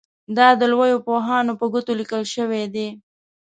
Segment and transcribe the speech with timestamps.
[0.37, 2.87] دا د لویو پوهانو په ګوتو لیکل شوي دي.